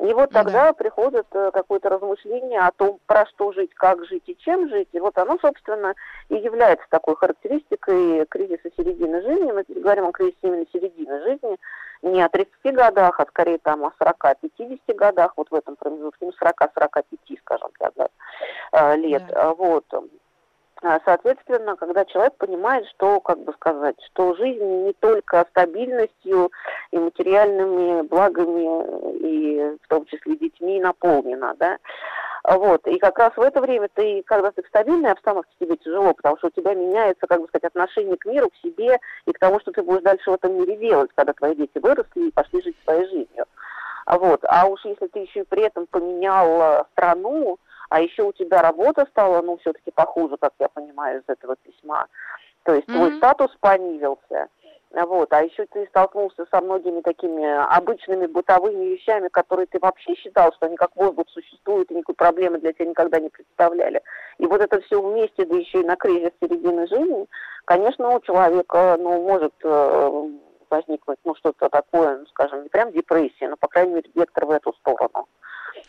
И 0.00 0.12
вот 0.14 0.30
тогда 0.30 0.68
да. 0.68 0.72
приходит 0.72 1.26
э, 1.32 1.50
какое-то 1.52 1.90
размышление 1.90 2.60
о 2.60 2.72
том, 2.72 2.98
про 3.06 3.26
что 3.26 3.52
жить, 3.52 3.74
как 3.74 4.04
жить 4.06 4.24
и 4.26 4.36
чем 4.38 4.68
жить. 4.68 4.88
И 4.92 5.00
вот 5.00 5.18
оно, 5.18 5.36
собственно, 5.40 5.94
и 6.28 6.36
является 6.36 6.86
такой 6.88 7.14
характеристикой 7.14 8.24
кризиса 8.26 8.70
середины 8.76 9.20
жизни. 9.20 9.52
Мы 9.52 9.64
говорим 9.68 10.06
о 10.06 10.12
кризисе 10.12 10.38
именно 10.42 10.66
середины 10.72 11.22
жизни, 11.22 11.58
не 12.02 12.22
о 12.22 12.28
30 12.30 12.74
годах, 12.74 13.20
а 13.20 13.26
скорее 13.26 13.58
там 13.58 13.84
о 13.84 13.92
40-50 14.00 14.94
годах, 14.94 15.34
вот 15.36 15.50
в 15.50 15.54
этом 15.54 15.76
промежутке, 15.76 16.26
ну, 16.26 16.32
40-45, 16.40 17.38
скажем 17.40 17.70
так, 17.78 17.92
да, 17.94 18.08
э, 18.72 18.96
лет. 18.96 19.24
Да. 19.28 19.52
Вот. 19.54 19.84
А, 20.82 21.00
соответственно, 21.04 21.76
когда 21.76 22.04
человек 22.04 22.34
понимает, 22.36 22.86
что, 22.88 23.20
как 23.20 23.38
бы 23.38 23.52
сказать, 23.52 23.96
что 24.06 24.34
жизнь 24.34 24.64
не 24.84 24.92
только 24.94 25.46
стабильностью 25.50 26.50
и 26.90 26.98
материальными 26.98 28.02
благами, 28.02 29.16
и 29.18 29.76
в 29.82 29.88
том 29.88 30.04
числе 30.06 30.36
детьми 30.36 30.80
наполнена, 30.80 31.54
да, 31.58 31.78
вот. 32.44 32.84
И 32.88 32.98
как 32.98 33.18
раз 33.18 33.32
в 33.36 33.40
это 33.40 33.60
время 33.60 33.88
ты, 33.94 34.24
когда 34.26 34.50
ты 34.50 34.62
в 34.62 34.66
стабильной 34.66 35.12
обстановке, 35.12 35.52
тебе 35.60 35.76
тяжело, 35.76 36.12
потому 36.12 36.36
что 36.38 36.48
у 36.48 36.50
тебя 36.50 36.74
меняется, 36.74 37.28
как 37.28 37.40
бы 37.40 37.46
сказать, 37.46 37.64
отношение 37.64 38.16
к 38.16 38.26
миру, 38.26 38.50
к 38.50 38.66
себе 38.66 38.98
и 39.26 39.32
к 39.32 39.38
тому, 39.38 39.60
что 39.60 39.70
ты 39.70 39.82
будешь 39.82 40.02
дальше 40.02 40.30
в 40.30 40.34
этом 40.34 40.54
мире 40.58 40.76
делать, 40.76 41.10
когда 41.14 41.32
твои 41.32 41.54
дети 41.54 41.78
выросли 41.78 42.28
и 42.28 42.32
пошли 42.32 42.60
жить 42.62 42.76
своей 42.82 43.06
жизнью. 43.06 43.46
Вот. 44.06 44.40
А 44.48 44.66
уж 44.66 44.84
если 44.84 45.06
ты 45.06 45.20
еще 45.20 45.40
и 45.40 45.44
при 45.44 45.62
этом 45.62 45.86
поменял 45.86 46.84
страну, 46.92 47.58
а 47.92 48.00
еще 48.00 48.22
у 48.22 48.32
тебя 48.32 48.62
работа 48.62 49.06
стала, 49.10 49.42
ну, 49.42 49.58
все-таки 49.58 49.90
похуже, 49.90 50.38
как 50.38 50.54
я 50.58 50.68
понимаю 50.70 51.20
из 51.20 51.24
этого 51.26 51.56
письма. 51.56 52.06
То 52.62 52.74
есть 52.74 52.88
mm-hmm. 52.88 52.94
твой 52.94 53.16
статус 53.18 53.50
понизился. 53.60 54.48
Вот, 54.92 55.30
а 55.32 55.42
еще 55.42 55.66
ты 55.66 55.86
столкнулся 55.88 56.46
со 56.50 56.62
многими 56.62 57.02
такими 57.02 57.44
обычными 57.76 58.26
бытовыми 58.26 58.84
вещами, 58.84 59.28
которые 59.28 59.66
ты 59.66 59.78
вообще 59.78 60.14
считал, 60.14 60.52
что 60.54 60.66
они 60.66 60.76
как 60.76 60.96
воздух 60.96 61.26
существуют 61.28 61.90
и 61.90 61.94
никакой 61.94 62.14
проблемы 62.14 62.58
для 62.60 62.72
тебя 62.72 62.86
никогда 62.86 63.20
не 63.20 63.28
представляли. 63.28 64.02
И 64.38 64.46
вот 64.46 64.62
это 64.62 64.80
все 64.80 65.00
вместе, 65.00 65.44
да 65.44 65.54
еще 65.54 65.80
и 65.80 65.86
на 65.86 65.96
кризис 65.96 66.30
середины 66.40 66.86
жизни, 66.86 67.26
конечно, 67.66 68.08
у 68.08 68.20
человека, 68.20 68.96
ну, 68.98 69.20
может 69.20 69.54
э, 69.62 70.28
возникнуть, 70.70 71.18
ну, 71.24 71.34
что-то 71.34 71.68
такое, 71.68 72.18
ну, 72.18 72.26
скажем, 72.26 72.62
не 72.62 72.70
прям 72.70 72.90
депрессия, 72.92 73.48
но, 73.48 73.56
по 73.56 73.68
крайней 73.68 73.94
мере, 73.94 74.10
вектор 74.14 74.46
в 74.46 74.50
эту 74.50 74.72
сторону. 74.74 75.26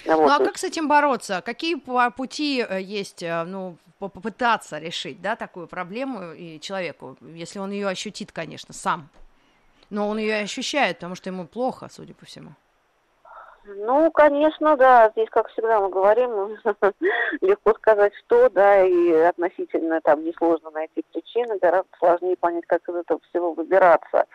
Вот. 0.06 0.18
Ну 0.18 0.30
а 0.30 0.40
как 0.40 0.58
с 0.58 0.64
этим 0.64 0.88
бороться? 0.88 1.42
Какие 1.46 1.76
пути 1.76 2.66
э, 2.68 2.82
есть, 2.82 3.24
э, 3.24 3.44
ну, 3.44 3.78
попытаться 4.00 4.80
решить, 4.80 5.22
да, 5.22 5.36
такую 5.36 5.68
проблему 5.68 6.34
и 6.34 6.60
человеку, 6.60 7.18
если 7.22 7.60
он 7.60 7.72
ее 7.72 7.88
ощутит, 7.88 8.32
конечно, 8.32 8.74
сам. 8.74 9.10
Но 9.90 10.10
он 10.10 10.18
ее 10.18 10.38
ощущает, 10.38 10.98
потому 10.98 11.16
что 11.16 11.30
ему 11.30 11.46
плохо, 11.46 11.90
судя 11.92 12.14
по 12.14 12.26
всему. 12.26 12.54
Ну, 13.66 14.12
конечно, 14.12 14.76
да. 14.76 15.10
Здесь, 15.12 15.30
как 15.30 15.48
всегда, 15.50 15.80
мы 15.80 15.90
говорим, 15.90 16.58
легко 17.42 17.74
сказать, 17.74 18.14
что, 18.26 18.50
да, 18.50 18.84
и 18.84 19.12
относительно 19.14 20.02
там 20.02 20.24
несложно 20.24 20.70
найти 20.72 21.04
причины, 21.14 21.58
гораздо 21.60 21.90
сложнее 21.98 22.36
понять, 22.36 22.66
как 22.68 22.88
из 22.90 22.96
этого 22.96 23.22
всего 23.30 23.54
выбираться. 23.54 24.26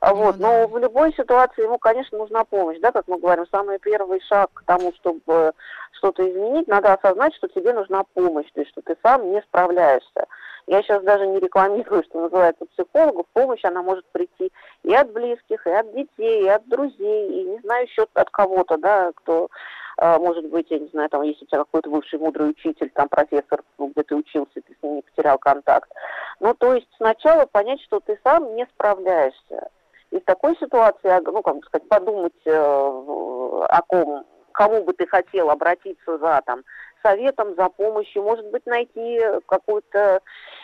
Ну 0.00 0.14
вот. 0.14 0.38
Но 0.38 0.68
в 0.68 0.78
любой 0.78 1.12
ситуации 1.14 1.64
ему, 1.64 1.78
конечно, 1.78 2.18
нужна 2.18 2.44
помощь, 2.44 2.78
да, 2.80 2.92
как 2.92 3.08
мы 3.08 3.18
говорим, 3.18 3.46
самый 3.50 3.78
первый 3.80 4.20
шаг 4.20 4.50
к 4.54 4.62
тому, 4.64 4.92
чтобы 4.94 5.52
что-то 5.92 6.28
изменить, 6.28 6.68
надо 6.68 6.92
осознать, 6.92 7.34
что 7.34 7.48
тебе 7.48 7.72
нужна 7.72 8.04
помощь, 8.14 8.50
то 8.52 8.60
есть, 8.60 8.70
что 8.72 8.82
ты 8.82 8.96
сам 9.02 9.32
не 9.32 9.42
справляешься. 9.42 10.26
Я 10.68 10.82
сейчас 10.82 11.02
даже 11.02 11.26
не 11.26 11.40
рекламирую, 11.40 12.04
что 12.04 12.20
называется, 12.20 12.66
психологов. 12.66 13.24
Помощь, 13.32 13.64
она 13.64 13.82
может 13.82 14.04
прийти 14.12 14.52
и 14.82 14.94
от 14.94 15.10
близких, 15.12 15.66
и 15.66 15.70
от 15.70 15.94
детей, 15.94 16.44
и 16.44 16.48
от 16.48 16.68
друзей, 16.68 17.40
и 17.40 17.44
не 17.44 17.58
знаю 17.60 17.86
еще 17.86 18.06
от 18.12 18.28
кого-то, 18.28 18.76
да, 18.76 19.10
кто 19.14 19.48
э, 19.96 20.18
может 20.18 20.44
быть, 20.50 20.66
я 20.68 20.78
не 20.78 20.88
знаю, 20.88 21.08
там, 21.08 21.22
если 21.22 21.44
у 21.44 21.46
тебя 21.46 21.60
какой-то 21.60 21.88
бывший 21.88 22.18
мудрый 22.18 22.50
учитель, 22.50 22.90
там, 22.90 23.08
профессор, 23.08 23.62
ну, 23.78 23.88
где 23.88 24.02
ты 24.02 24.14
учился, 24.14 24.52
ты 24.56 24.76
с 24.78 24.82
ним 24.82 24.96
не 24.96 25.02
потерял 25.02 25.38
контакт. 25.38 25.90
Ну, 26.38 26.52
то 26.52 26.74
есть 26.74 26.88
сначала 26.98 27.46
понять, 27.46 27.80
что 27.84 28.00
ты 28.00 28.18
сам 28.22 28.54
не 28.54 28.66
справляешься. 28.66 29.70
И 30.10 30.20
в 30.20 30.24
такой 30.26 30.54
ситуации, 30.58 31.18
ну, 31.24 31.40
как 31.40 31.56
бы 31.56 31.62
сказать, 31.62 31.88
подумать 31.88 32.32
э, 32.44 32.52
о 32.52 33.82
ком, 33.86 34.26
кому 34.52 34.84
бы 34.84 34.92
ты 34.92 35.06
хотел 35.06 35.50
обратиться 35.50 36.18
за 36.18 36.42
там 36.44 36.62
советом, 37.08 37.54
за 37.56 37.68
помощью, 37.68 38.22
может 38.22 38.46
быть, 38.50 38.66
найти 38.66 39.20
какую-то 39.46 40.20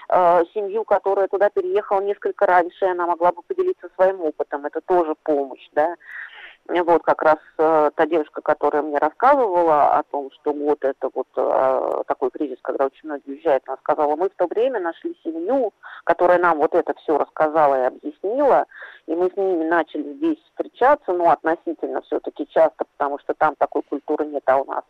э, 0.08 0.44
семью, 0.52 0.84
которая 0.84 1.28
туда 1.28 1.48
переехала 1.50 2.00
несколько 2.00 2.46
раньше, 2.46 2.84
она 2.84 3.06
могла 3.06 3.32
бы 3.32 3.42
поделиться 3.42 3.88
своим 3.94 4.20
опытом, 4.20 4.66
это 4.66 4.80
тоже 4.82 5.14
помощь, 5.22 5.68
да. 5.72 5.94
Вот 6.66 7.02
как 7.02 7.22
раз 7.22 7.36
э, 7.58 7.90
та 7.94 8.06
девушка, 8.06 8.40
которая 8.40 8.82
мне 8.82 8.96
рассказывала 8.96 9.98
о 9.98 10.02
том, 10.04 10.30
что 10.32 10.54
год 10.54 10.78
это 10.82 11.10
вот 11.12 11.26
э, 11.36 12.02
такой 12.06 12.30
кризис, 12.30 12.56
когда 12.62 12.86
очень 12.86 13.06
многие 13.06 13.32
уезжают, 13.32 13.64
она 13.66 13.76
сказала, 13.76 14.16
мы 14.16 14.30
в 14.30 14.34
то 14.34 14.46
время 14.46 14.80
нашли 14.80 15.14
семью, 15.22 15.74
которая 16.04 16.38
нам 16.38 16.58
вот 16.58 16.74
это 16.74 16.94
все 16.94 17.18
рассказала 17.18 17.82
и 17.82 17.86
объяснила, 17.88 18.64
и 19.06 19.14
мы 19.14 19.30
с 19.30 19.36
ними 19.36 19.64
начали 19.64 20.14
здесь 20.14 20.38
встречаться, 20.46 21.12
ну, 21.12 21.28
относительно 21.28 22.00
все-таки 22.00 22.48
часто, 22.48 22.86
потому 22.96 23.18
что 23.18 23.34
там 23.34 23.54
такой 23.58 23.82
культуры 23.82 24.24
нет, 24.24 24.42
а 24.46 24.56
у 24.56 24.64
нас 24.64 24.84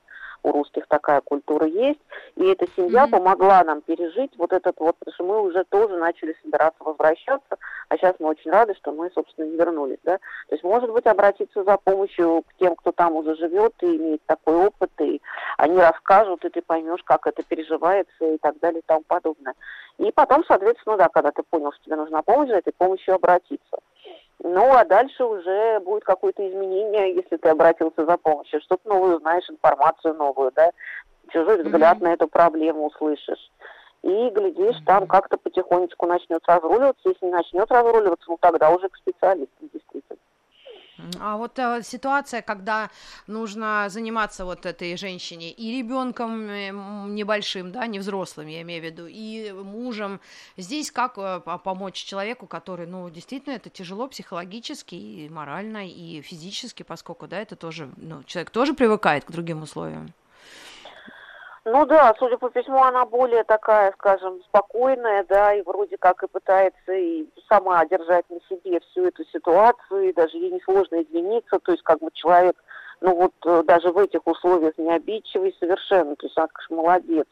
у 0.45 0.53
русских 0.53 0.87
такая 0.87 1.21
культура 1.23 1.67
есть, 1.67 2.01
и 2.37 2.45
эта 2.45 2.67
семья 2.77 3.05
mm-hmm. 3.05 3.11
помогла 3.11 3.65
нам 3.65 3.81
пережить 3.81 4.33
вот 4.37 4.53
этот 4.53 4.79
вот, 4.79 4.97
потому 4.99 5.15
что 5.15 5.25
мы 5.25 5.43
уже 5.43 5.65
тоже 5.65 5.97
начали 5.97 6.37
собираться 6.43 6.85
возвращаться, 6.85 7.57
а 7.89 7.97
сейчас 7.97 8.15
мы 8.19 8.29
очень 8.29 8.51
рады, 8.51 8.75
что 8.75 8.93
мы, 8.93 9.11
собственно, 9.15 9.47
не 9.47 9.57
вернулись, 9.57 9.99
да. 10.05 10.19
То 10.49 10.55
есть, 10.55 10.63
может 10.63 10.93
быть, 10.93 11.07
обратиться 11.07 11.65
за 11.65 11.77
помощью 11.79 12.45
к 12.47 12.55
тем, 12.59 12.77
кто 12.77 12.93
там 12.93 13.17
уже 13.17 13.35
живет 13.37 13.75
и 13.81 13.97
имеет 13.97 14.23
такой 14.27 14.67
опыт, 14.67 14.91
и 15.01 15.21
они 15.57 15.79
расскажут, 15.79 16.45
и 16.45 16.51
ты 16.51 16.63
поймешь, 16.63 17.03
как 17.05 17.27
это 17.27 17.43
переживается 17.43 18.25
и 18.25 18.39
так 18.39 18.59
далее 18.61 18.81
и 18.81 18.85
тому 18.87 19.03
подобное. 19.07 19.55
И 19.99 20.11
потом, 20.13 20.45
соответственно, 20.47 20.97
да, 20.97 21.09
когда 21.09 21.31
ты 21.31 21.43
понял, 21.43 21.73
что 21.73 21.85
тебе 21.85 21.97
нужна 21.97 22.23
помощь, 22.23 22.49
за 22.49 22.57
этой 22.57 22.73
помощью 22.73 23.15
обратиться. 23.15 23.79
Ну, 24.47 24.75
а 24.75 24.85
дальше 24.85 25.25
уже 25.25 25.81
будет 25.81 26.05
какое-то 26.05 26.47
изменение, 26.47 27.15
если 27.15 27.39
ты 27.39 27.49
обратился 27.49 28.05
за 28.05 28.19
помощью. 28.19 28.61
Что-то 28.61 28.87
новое 28.87 29.17
узнаешь, 29.17 29.49
информацию 29.49 30.13
новую, 30.13 30.53
да, 30.55 30.71
чужой 31.31 31.63
взгляд 31.63 31.97
mm-hmm. 31.97 32.05
на 32.05 32.13
эту 32.13 32.29
проблему 32.29 32.87
услышишь. 32.87 33.51
И, 34.03 34.29
глядишь, 34.29 34.77
mm-hmm. 34.77 34.85
там 34.85 35.07
как-то 35.07 35.39
потихонечку 35.39 36.07
начнет 36.07 36.43
разруливаться. 36.47 37.09
Если 37.09 37.25
не 37.25 37.33
начнет 37.33 37.73
разруливаться, 37.73 38.27
ну, 38.29 38.37
тогда 38.39 38.69
уже 38.69 38.91
к 38.91 38.97
специалистам, 38.97 39.71
действительно. 39.73 40.19
А 41.19 41.37
вот 41.37 41.59
э, 41.59 41.83
ситуация, 41.83 42.41
когда 42.43 42.91
нужно 43.27 43.87
заниматься 43.89 44.45
вот 44.45 44.65
этой 44.65 44.97
женщине 44.97 45.51
и 45.51 45.77
ребенком 45.79 46.49
э, 46.49 46.71
небольшим, 47.09 47.73
да, 47.73 47.87
не 47.87 47.99
взрослым, 47.99 48.47
я 48.47 48.63
имею 48.63 48.81
в 48.81 48.85
виду, 48.85 49.07
и 49.09 49.53
мужем, 49.53 50.21
здесь 50.57 50.93
как 50.93 51.15
э, 51.19 51.41
помочь 51.65 51.97
человеку, 51.97 52.47
который, 52.47 52.87
ну, 52.87 53.11
действительно, 53.11 53.55
это 53.55 53.71
тяжело 53.71 54.07
психологически 54.07 54.95
и 54.95 55.29
морально, 55.29 55.89
и 55.89 56.23
физически, 56.23 56.85
поскольку, 56.85 57.27
да, 57.27 57.41
это 57.41 57.57
тоже, 57.57 57.91
ну, 57.97 58.23
человек 58.25 58.51
тоже 58.51 58.75
привыкает 58.75 59.25
к 59.25 59.33
другим 59.33 59.63
условиям. 59.63 60.13
Ну 61.67 61.87
да, 61.87 62.15
судя 62.19 62.37
по 62.37 62.51
письму, 62.51 62.83
она 62.83 63.07
более 63.07 63.43
такая, 63.43 63.91
скажем, 63.93 64.43
спокойная, 64.45 65.25
да, 65.25 65.55
и 65.55 65.63
вроде 65.63 65.97
как 65.97 66.23
и 66.23 66.29
пытается 66.29 66.93
и 66.93 67.27
сама 67.49 67.87
держать 67.87 68.29
на 68.29 68.39
себе 68.51 68.81
всю 68.81 69.07
эту 69.07 69.25
ситуацию, 69.25 70.11
и 70.11 70.13
даже 70.13 70.37
ей 70.37 70.51
несложно 70.51 71.03
извиниться, 71.03 71.59
то 71.59 71.73
есть 71.73 71.83
как 71.83 72.01
бы 72.01 72.11
человек, 72.13 72.55
ну 73.01 73.15
вот 73.15 73.33
э, 73.47 73.63
даже 73.65 73.93
в 73.93 73.99
этих 73.99 74.27
условиях 74.27 74.77
не 74.77 74.93
обидчивый 74.93 75.57
совершенно, 75.59 76.15
то 76.17 76.27
есть 76.27 76.37
она, 76.37 76.49
конечно, 76.49 76.77
молодец, 76.77 77.27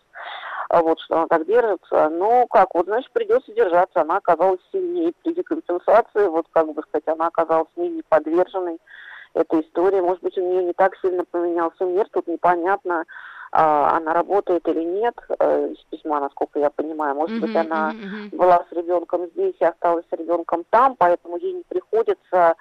а 0.71 0.81
вот 0.81 0.99
что 1.01 1.17
она 1.17 1.27
так 1.27 1.45
держится. 1.47 2.09
Ну 2.09 2.47
как, 2.47 2.75
вот 2.75 2.87
значит 2.87 3.12
придется 3.12 3.53
держаться, 3.53 4.01
она 4.01 4.17
оказалась 4.17 4.61
сильнее 4.73 5.12
при 5.23 5.35
декомпенсации, 5.35 6.27
вот 6.29 6.47
как 6.53 6.73
бы 6.73 6.81
сказать, 6.89 7.07
она 7.07 7.27
оказалась 7.27 7.69
менее 7.77 8.03
подверженной 8.09 8.79
этой 9.35 9.61
истории, 9.61 10.01
может 10.01 10.23
быть, 10.23 10.39
у 10.39 10.43
нее 10.43 10.65
не 10.65 10.73
так 10.73 10.97
сильно 11.03 11.25
поменялся 11.27 11.85
мир, 11.85 12.07
тут 12.12 12.27
непонятно, 12.27 13.05
она 13.52 14.14
работает 14.14 14.66
или 14.66 14.82
нет, 14.82 15.14
э, 15.38 15.68
из 15.73 15.85
письма, 15.90 16.21
насколько 16.21 16.59
я 16.59 16.71
понимаю. 16.71 17.14
Может 17.14 17.38
быть, 17.40 17.54
она 17.54 17.94
была 18.32 18.64
с 18.68 18.73
ребенком 18.73 19.26
здесь 19.28 19.54
и 19.61 19.64
осталась 19.64 20.06
с 20.11 20.16
ребенком 20.16 20.64
там, 20.71 20.97
поэтому 20.97 21.37
ей 21.37 21.52
не 21.52 21.62
приходится 21.68 22.16
а, 22.32 22.54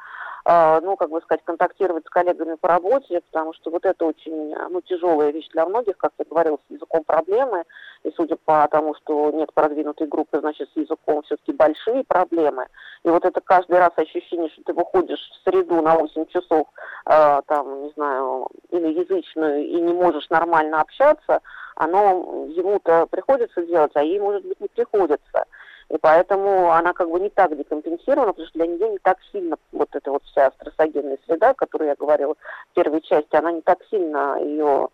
ну, 0.81 0.95
как 0.95 1.09
бы 1.09 1.21
сказать, 1.21 1.43
контактировать 1.43 2.05
с 2.05 2.09
коллегами 2.09 2.55
по 2.55 2.67
работе, 2.67 3.21
потому 3.31 3.53
что 3.53 3.69
вот 3.71 3.85
это 3.85 4.05
очень, 4.05 4.53
ну, 4.69 4.81
тяжелая 4.81 5.31
вещь 5.31 5.47
для 5.49 5.65
многих, 5.65 5.97
как 5.97 6.11
я 6.17 6.25
говорила, 6.25 6.57
с 6.67 6.71
языком 6.71 7.03
проблемы, 7.03 7.63
и 8.03 8.11
судя 8.15 8.35
по 8.35 8.67
тому, 8.69 8.95
что 8.95 9.31
нет 9.31 9.53
продвинутой 9.53 10.07
группы, 10.07 10.39
значит, 10.39 10.69
с 10.73 10.77
языком 10.77 11.21
все-таки 11.23 11.53
большие 11.53 12.03
проблемы, 12.03 12.67
и 13.03 13.09
вот 13.09 13.25
это 13.25 13.39
каждый 13.41 13.79
раз 13.79 13.91
ощущение, 13.95 14.49
что 14.49 14.63
ты 14.63 14.73
выходишь 14.73 15.19
в 15.19 15.49
среду 15.49 15.81
на 15.81 15.95
8 15.95 16.25
часов, 16.27 16.67
э, 17.05 17.41
там, 17.47 17.83
не 17.83 17.89
знаю, 17.91 18.47
или 18.71 18.99
язычную, 18.99 19.65
и 19.65 19.79
не 19.79 19.93
можешь 19.93 20.29
нормально 20.29 20.81
общаться, 20.81 21.41
оно 21.75 22.45
ему-то 22.47 23.07
приходится 23.07 23.65
делать, 23.65 23.91
а 23.95 24.03
ей, 24.03 24.19
может 24.19 24.45
быть, 24.45 24.59
не 24.59 24.67
приходится. 24.67 25.45
И 25.91 25.97
поэтому 25.97 26.71
она 26.71 26.93
как 26.93 27.09
бы 27.09 27.19
не 27.19 27.29
так 27.29 27.57
декомпенсирована, 27.57 28.31
потому 28.31 28.47
что 28.47 28.59
для 28.59 28.67
нее 28.67 28.89
не 28.91 28.97
так 28.99 29.17
сильно 29.29 29.57
вот 29.73 29.89
эта 29.93 30.09
вот 30.09 30.23
вся 30.23 30.49
стрессогенная 30.51 31.17
среда, 31.25 31.49
о 31.49 31.53
которой 31.53 31.89
я 31.89 31.95
говорила 31.95 32.33
в 32.35 32.73
первой 32.75 33.01
части, 33.01 33.35
она 33.35 33.51
не 33.51 33.61
так 33.61 33.79
сильно 33.89 34.37
ее, 34.39 34.87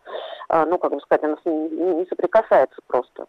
а, 0.49 0.65
ну, 0.65 0.79
как 0.79 0.91
бы 0.91 0.99
сказать, 1.01 1.23
она 1.23 1.37
с 1.37 1.45
ней 1.45 1.69
не 1.69 2.05
соприкасается 2.07 2.81
просто. 2.87 3.27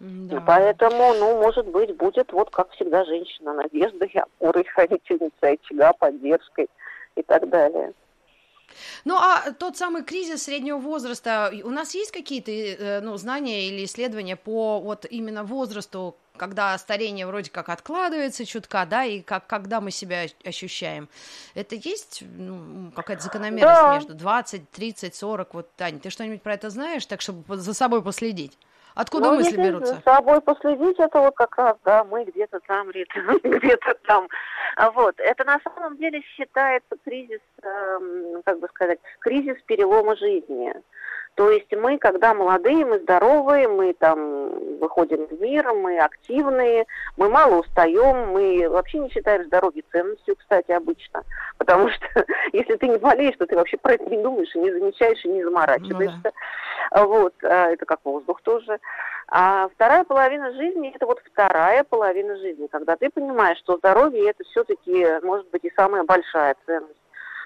Да. 0.00 0.42
Поэтому, 0.46 1.12
ну, 1.14 1.36
может 1.36 1.66
быть, 1.66 1.94
будет 1.96 2.32
вот 2.32 2.48
как 2.48 2.70
всегда 2.70 3.04
женщина 3.04 3.52
надеждой, 3.52 4.10
опорой, 4.14 4.64
хранительницей 4.74 5.58
очага, 5.60 5.92
поддержкой 5.92 6.70
и 7.14 7.22
так 7.22 7.46
далее. 7.50 7.92
Ну, 9.04 9.16
а 9.16 9.52
тот 9.52 9.76
самый 9.76 10.02
кризис 10.02 10.44
среднего 10.44 10.78
возраста, 10.78 11.52
у 11.62 11.70
нас 11.70 11.94
есть 11.94 12.10
какие-то 12.10 12.50
э, 12.50 13.00
ну, 13.02 13.18
знания 13.18 13.68
или 13.68 13.84
исследования 13.84 14.36
по 14.36 14.80
вот 14.80 15.04
именно 15.08 15.44
возрасту, 15.44 16.16
когда 16.36 16.76
старение 16.78 17.26
вроде 17.26 17.50
как 17.50 17.68
откладывается 17.68 18.44
чутка, 18.44 18.86
да, 18.86 19.04
и 19.04 19.20
как, 19.20 19.46
когда 19.46 19.80
мы 19.80 19.90
себя 19.90 20.24
ощущаем. 20.44 21.08
Это 21.54 21.76
есть 21.76 22.22
ну, 22.36 22.90
какая-то 22.92 23.22
закономерность 23.22 23.80
да. 23.80 23.94
между 23.94 24.14
20, 24.14 24.70
30, 24.70 25.14
40? 25.14 25.54
Вот, 25.54 25.70
Таня, 25.76 25.98
ты 26.00 26.10
что-нибудь 26.10 26.42
про 26.42 26.54
это 26.54 26.70
знаешь, 26.70 27.06
так 27.06 27.20
чтобы 27.20 27.56
за 27.56 27.74
собой 27.74 28.02
последить? 28.02 28.58
Откуда 28.94 29.30
ну, 29.30 29.36
мысли 29.36 29.56
берутся? 29.56 29.94
За 29.94 30.14
собой 30.14 30.40
последить, 30.40 30.98
это 30.98 31.18
вот 31.18 31.34
как 31.34 31.56
раз, 31.58 31.76
да, 31.84 32.04
мы 32.04 32.24
где-то 32.24 32.60
там, 32.60 32.88
где-то 33.42 33.94
там. 34.06 34.28
Вот. 34.94 35.18
Это 35.18 35.44
на 35.44 35.58
самом 35.60 35.96
деле 35.96 36.22
считается 36.36 36.96
кризис, 37.04 37.40
эм, 37.62 38.42
как 38.44 38.60
бы 38.60 38.68
сказать, 38.68 39.00
кризис 39.20 39.56
перелома 39.66 40.16
жизни. 40.16 40.72
То 41.34 41.50
есть 41.50 41.72
мы, 41.74 41.98
когда 41.98 42.32
молодые, 42.32 42.86
мы 42.86 43.00
здоровые, 43.00 43.66
мы 43.66 43.92
там 43.94 44.78
выходим 44.78 45.26
в 45.26 45.40
мир, 45.40 45.72
мы 45.72 45.98
активные, 45.98 46.86
мы 47.16 47.28
мало 47.28 47.60
устаем, 47.60 48.32
мы 48.32 48.68
вообще 48.68 49.00
не 49.00 49.10
считаем 49.10 49.44
здоровье 49.44 49.82
ценностью, 49.90 50.36
кстати, 50.36 50.70
обычно. 50.70 51.24
Потому 51.58 51.88
что 51.88 52.06
если 52.52 52.76
ты 52.76 52.86
не 52.86 52.98
болеешь, 52.98 53.36
то 53.36 53.46
ты 53.46 53.56
вообще 53.56 53.76
про 53.78 53.94
это 53.94 54.04
не 54.04 54.22
думаешь, 54.22 54.54
и 54.54 54.60
не 54.60 54.70
замечаешь, 54.70 55.24
и 55.24 55.28
не 55.28 55.42
заморачиваешься. 55.42 56.20
Ну, 56.24 56.30
да. 56.92 57.04
Вот, 57.04 57.34
а 57.42 57.70
это 57.70 57.84
как 57.84 57.98
воздух 58.04 58.40
тоже. 58.42 58.78
А 59.26 59.68
вторая 59.74 60.04
половина 60.04 60.52
жизни– 60.52 60.92
это 60.94 61.06
вот 61.06 61.20
вторая 61.32 61.82
половина 61.82 62.36
жизни, 62.36 62.68
когда 62.68 62.94
ты 62.94 63.10
понимаешь, 63.10 63.58
что 63.58 63.78
здоровье– 63.78 64.30
это 64.30 64.44
все-таки, 64.44 65.04
может 65.24 65.50
быть, 65.50 65.64
и 65.64 65.72
самая 65.74 66.04
большая 66.04 66.54
ценность. 66.64 66.94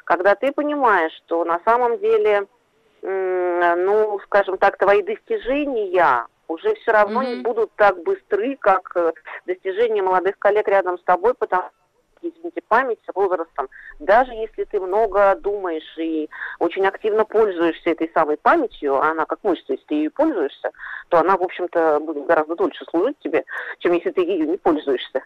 Когда 0.04 0.34
ты 0.34 0.52
понимаешь, 0.52 1.12
что 1.24 1.44
на 1.46 1.60
самом 1.64 1.98
деле– 1.98 2.46
ну, 3.02 4.20
скажем 4.24 4.58
так, 4.58 4.78
твои 4.78 5.02
достижения 5.02 6.26
уже 6.48 6.74
все 6.76 6.92
равно 6.92 7.22
mm-hmm. 7.22 7.36
не 7.36 7.42
будут 7.42 7.72
так 7.76 8.02
быстры, 8.02 8.56
как 8.56 8.90
э, 8.96 9.12
достижения 9.46 10.02
молодых 10.02 10.38
коллег 10.38 10.66
рядом 10.66 10.98
с 10.98 11.02
тобой, 11.02 11.34
потому 11.34 11.64
что 11.64 11.77
извините, 12.22 12.60
память 12.68 13.00
с 13.08 13.14
возрастом, 13.14 13.68
даже 13.98 14.32
если 14.32 14.64
ты 14.64 14.80
много 14.80 15.36
думаешь 15.36 15.96
и 15.98 16.28
очень 16.58 16.86
активно 16.86 17.24
пользуешься 17.24 17.90
этой 17.90 18.10
самой 18.14 18.36
памятью, 18.36 19.00
она 19.00 19.24
как 19.24 19.42
мышца, 19.42 19.72
если 19.72 19.84
ты 19.84 19.94
ее 19.94 20.10
пользуешься, 20.10 20.70
то 21.08 21.18
она, 21.18 21.36
в 21.36 21.42
общем-то, 21.42 22.00
будет 22.00 22.26
гораздо 22.26 22.56
дольше 22.56 22.84
служить 22.90 23.18
тебе, 23.20 23.44
чем 23.78 23.92
если 23.92 24.10
ты 24.10 24.22
ее 24.22 24.46
не 24.46 24.56
пользуешься. 24.56 25.22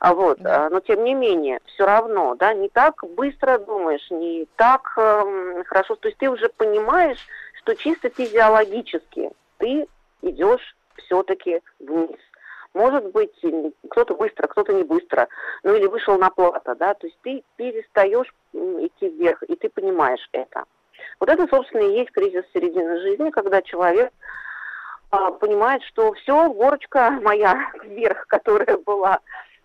А 0.00 0.14
вот, 0.14 0.38
да. 0.38 0.68
но 0.70 0.80
тем 0.80 1.04
не 1.04 1.14
менее, 1.14 1.60
все 1.66 1.86
равно, 1.86 2.34
да, 2.34 2.54
не 2.54 2.68
так 2.68 3.02
быстро 3.16 3.58
думаешь, 3.58 4.10
не 4.10 4.46
так 4.56 4.92
э, 4.96 5.62
хорошо, 5.66 5.96
то 5.96 6.08
есть 6.08 6.18
ты 6.18 6.28
уже 6.28 6.48
понимаешь, 6.48 7.18
что 7.54 7.74
чисто 7.74 8.10
физиологически 8.10 9.30
ты 9.58 9.86
идешь 10.22 10.76
все-таки 10.96 11.60
вниз. 11.78 12.18
Может 12.76 13.10
быть, 13.12 13.32
кто-то 13.88 14.14
быстро, 14.14 14.48
кто-то 14.48 14.74
не 14.74 14.82
быстро, 14.84 15.28
ну 15.62 15.74
или 15.74 15.86
вышел 15.86 16.18
на 16.18 16.28
плата, 16.28 16.74
да, 16.74 16.92
то 16.92 17.06
есть 17.06 17.18
ты 17.22 17.42
перестаешь 17.56 18.30
идти 18.52 19.08
вверх, 19.08 19.42
и 19.44 19.56
ты 19.56 19.70
понимаешь 19.70 20.28
это. 20.32 20.64
Вот 21.18 21.30
это, 21.30 21.46
собственно, 21.48 21.80
и 21.80 21.98
есть 22.00 22.10
кризис 22.10 22.44
середины 22.52 23.00
жизни, 23.00 23.30
когда 23.30 23.62
человек 23.62 24.12
а, 25.10 25.30
понимает, 25.30 25.82
что 25.84 26.12
все, 26.12 26.50
горочка 26.52 27.10
моя 27.22 27.72
вверх, 27.82 28.26
которая 28.26 28.76
была, 28.76 29.20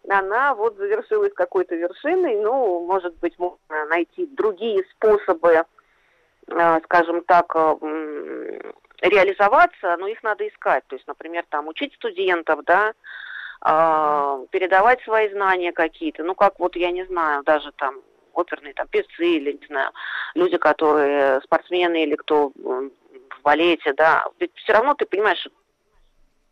она 0.08 0.56
вот 0.56 0.78
завершилась 0.78 1.34
какой-то 1.34 1.76
вершиной, 1.76 2.42
ну, 2.42 2.86
может 2.88 3.18
быть, 3.18 3.38
можно 3.38 3.86
найти 3.90 4.26
другие 4.26 4.86
способы, 4.96 5.66
а, 6.48 6.80
скажем 6.86 7.26
так, 7.26 7.54
реализоваться, 9.02 9.98
но 9.98 10.08
их 10.08 10.24
надо 10.24 10.48
искать. 10.48 10.86
То 10.88 10.96
есть, 10.96 11.08
например, 11.08 11.44
там 11.50 11.68
учить 11.68 11.94
студентов, 11.96 12.64
да, 12.66 12.94
э, 13.66 14.46
передавать 14.52 15.02
свои 15.04 15.30
знания 15.30 15.72
какие-то. 15.72 16.24
Ну, 16.24 16.36
как 16.36 16.60
вот, 16.60 16.76
я 16.76 16.92
не 16.92 17.06
знаю, 17.06 17.44
даже 17.44 17.72
там 17.74 18.02
оперные 18.34 18.74
там 18.74 18.88
певцы 18.88 19.26
или, 19.26 19.54
не 19.54 19.68
знаю, 19.68 19.92
люди, 20.36 20.58
которые 20.58 21.42
спортсмены 21.42 22.04
или 22.04 22.16
кто 22.16 22.52
в 22.56 23.42
балете, 23.44 23.94
да, 23.94 24.26
ведь 24.40 24.56
все 24.56 24.74
равно 24.74 24.94
ты 24.94 25.06
понимаешь, 25.06 25.48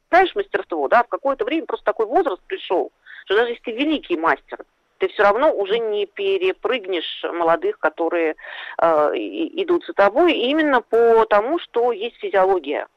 знаешь 0.09 0.35
мастерство, 0.35 0.87
да, 0.87 1.03
в 1.03 1.07
какое-то 1.07 1.45
время 1.45 1.65
просто 1.65 1.85
такой 1.85 2.05
возраст 2.05 2.41
пришел, 2.47 2.91
что 3.25 3.35
даже 3.35 3.51
если 3.51 3.63
ты 3.63 3.71
великий 3.71 4.17
мастер, 4.17 4.65
ты 4.99 5.07
все 5.07 5.23
равно 5.23 5.51
уже 5.51 5.79
не 5.79 6.05
перепрыгнешь 6.05 7.23
молодых, 7.23 7.79
которые 7.79 8.35
э, 8.77 8.85
идут 9.15 9.85
за 9.85 9.93
тобой, 9.93 10.33
именно 10.33 10.81
по 10.81 11.25
тому, 11.25 11.57
что 11.59 11.91
есть 11.91 12.17
физиология. 12.17 12.87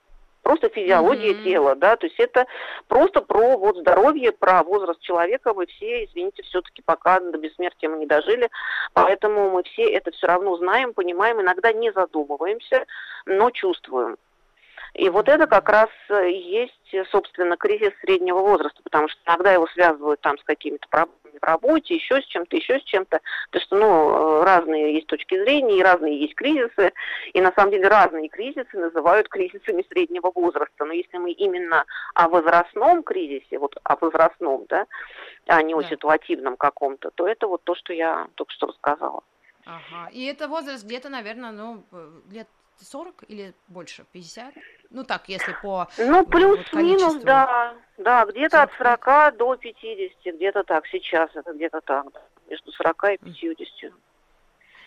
Просто 0.43 0.69
физиология 0.71 1.35
mm-hmm. 1.35 1.45
тела, 1.45 1.77
да, 1.77 1.95
то 1.97 2.07
есть 2.07 2.19
это 2.19 2.47
просто 2.89 3.21
про 3.21 3.57
вот 3.57 3.77
здоровье, 3.77 4.33
про 4.33 4.65
возраст 4.65 5.01
человека, 5.01 5.55
мы 5.55 5.67
все, 5.67 6.05
извините, 6.05 6.43
все-таки 6.43 6.83
пока 6.85 7.21
до 7.21 7.39
бессмертия 7.39 7.89
мы 7.89 7.99
не 7.99 8.07
дожили, 8.07 8.51
поэтому 8.93 9.51
мы 9.51 9.63
все 9.63 9.85
это 9.85 10.11
все 10.11 10.27
равно 10.27 10.57
знаем, 10.57 10.95
понимаем, 10.95 11.41
иногда 11.41 11.73
не 11.73 11.93
задумываемся, 11.93 12.87
но 13.25 13.51
чувствуем. 13.51 14.17
И 14.95 15.09
вот 15.09 15.29
это 15.29 15.47
как 15.47 15.69
раз 15.69 15.89
есть, 16.11 17.11
собственно, 17.11 17.57
кризис 17.57 17.93
среднего 18.01 18.41
возраста, 18.41 18.81
потому 18.83 19.09
что 19.09 19.21
иногда 19.27 19.53
его 19.53 19.67
связывают 19.69 20.21
там 20.21 20.37
с 20.39 20.45
какими-то 20.45 20.87
проблемами 20.89 21.39
в 21.41 21.45
работе, 21.45 21.95
еще 21.95 22.21
с 22.21 22.27
чем-то, 22.27 22.57
еще 22.57 22.79
с 22.79 22.83
чем-то. 22.83 23.21
То 23.51 23.59
есть, 23.59 23.71
ну, 23.71 24.41
э, 24.41 24.45
разные 24.45 24.95
есть 24.95 25.07
точки 25.07 25.43
зрения, 25.43 25.79
и 25.79 25.83
разные 25.83 26.21
есть 26.21 26.35
кризисы, 26.35 26.93
и 27.33 27.41
на 27.41 27.53
самом 27.53 27.71
деле 27.73 27.89
разные 27.89 28.29
кризисы 28.29 28.79
называют 28.79 29.29
кризисами 29.29 29.85
среднего 29.89 30.31
возраста. 30.35 30.85
Но 30.85 30.93
если 30.93 31.17
мы 31.17 31.33
именно 31.33 31.85
о 32.15 32.29
возрастном 32.29 33.03
кризисе, 33.03 33.59
вот 33.59 33.75
о 33.83 33.97
возрастном, 33.97 34.67
да, 34.69 34.87
а 35.47 35.63
не 35.63 35.75
о 35.75 35.83
ситуативном 35.83 36.57
каком-то, 36.57 37.11
то 37.15 37.27
это 37.27 37.47
вот 37.47 37.65
то, 37.65 37.75
что 37.75 37.93
я 37.93 38.29
только 38.35 38.53
что 38.53 38.67
рассказала. 38.67 39.23
Ага. 39.65 40.11
И 40.13 40.25
это 40.25 40.49
возраст 40.49 40.85
где-то, 40.85 41.09
наверное, 41.09 41.53
ну, 41.53 41.85
э, 41.93 42.11
лет 42.33 42.49
40 42.85 43.25
или 43.29 43.55
больше, 43.69 44.05
50? 44.13 44.55
Ну 44.91 45.05
так, 45.05 45.29
если 45.29 45.55
по 45.63 45.89
Ну, 45.99 46.27
плюс-минус, 46.27 47.15
вот, 47.15 47.25
да. 47.25 47.75
Да, 47.99 48.25
где-то 48.27 48.63
от 48.63 48.73
40 48.75 49.37
до 49.37 49.57
50, 49.57 50.35
где-то 50.35 50.65
так, 50.65 50.87
сейчас 50.87 51.31
это 51.35 51.53
где-то 51.53 51.81
так, 51.81 52.07
между 52.49 52.73
40 52.73 53.05
и 53.05 53.17
50. 53.19 53.93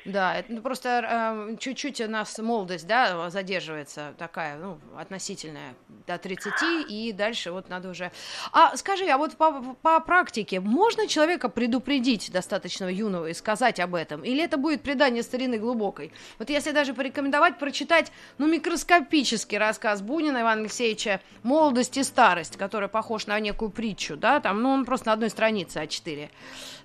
Да, 0.05 0.35
это 0.35 0.53
ну, 0.53 0.61
просто 0.61 1.49
э, 1.49 1.57
чуть-чуть 1.59 1.99
у 2.01 2.07
нас 2.07 2.37
молодость, 2.37 2.85
да, 2.85 3.27
задерживается 3.31 4.13
такая, 4.19 4.55
ну, 4.57 4.77
относительная, 4.95 5.73
до 6.05 6.19
30, 6.19 6.53
и 6.87 7.11
дальше 7.11 7.51
вот 7.51 7.69
надо 7.69 7.89
уже... 7.89 8.11
А 8.51 8.77
скажи, 8.77 9.05
а 9.07 9.17
вот 9.17 9.35
по, 9.35 9.75
по 9.81 9.99
практике, 9.99 10.59
можно 10.59 11.07
человека 11.07 11.49
предупредить 11.49 12.31
достаточно 12.31 12.85
юного 12.85 13.29
и 13.29 13.33
сказать 13.33 13.79
об 13.79 13.95
этом? 13.95 14.23
Или 14.23 14.43
это 14.43 14.57
будет 14.57 14.83
предание 14.83 15.23
старины 15.23 15.57
глубокой? 15.57 16.13
Вот 16.37 16.51
если 16.51 16.69
даже 16.69 16.93
порекомендовать 16.93 17.57
прочитать, 17.57 18.11
ну, 18.37 18.45
микроскопический 18.45 19.57
рассказ 19.57 20.03
Бунина 20.03 20.41
Ивана 20.41 20.61
Алексеевича 20.61 21.19
«Молодость 21.41 21.97
и 21.97 22.03
старость», 22.03 22.57
который 22.57 22.89
похож 22.89 23.25
на 23.25 23.39
некую 23.39 23.71
притчу, 23.71 24.17
да, 24.17 24.39
там, 24.39 24.61
ну, 24.61 24.69
он 24.69 24.85
просто 24.85 25.07
на 25.07 25.13
одной 25.13 25.31
странице 25.31 25.79
А4 25.79 26.29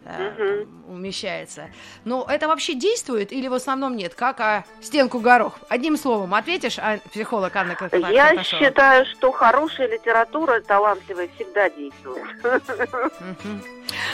э, 0.05 0.67
умещается. 0.89 1.69
Но 2.07 2.27
это 2.27 2.49
вообще 2.49 2.73
действует 2.73 3.10
действует 3.11 3.33
или 3.33 3.49
в 3.49 3.55
основном 3.55 3.96
нет? 3.96 4.14
Как 4.14 4.40
а 4.40 4.64
стенку 4.81 5.20
горох? 5.20 5.55
Одним 5.68 5.96
словом, 5.96 6.35
ответишь, 6.35 6.79
а 6.79 6.99
психолог 7.12 7.55
Анна 7.57 7.75
Карташова? 7.75 8.11
Я 8.11 8.42
считаю, 8.42 9.07
что 9.07 9.33
хорошая 9.33 9.88
литература 9.88 10.61
талантливая 10.61 11.29
всегда 11.37 11.68
действует. 11.70 12.27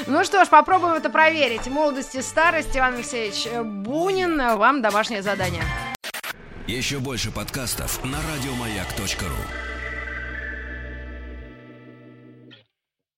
Ну 0.07 0.25
что 0.25 0.45
ж, 0.45 0.49
попробуем 0.49 0.95
это 0.95 1.11
проверить. 1.11 1.67
Молодость 1.67 2.15
и 2.15 2.23
старость, 2.23 2.75
Иван 2.77 2.95
Алексеевич 2.95 3.47
Бунин, 3.63 4.39
вам 4.57 4.81
домашнее 4.81 5.23
задание. 5.23 5.63
Еще 6.67 6.99
больше 6.99 7.31
подкастов 7.31 8.03
на 8.05 8.17
радиомаяк.ру 8.17 9.76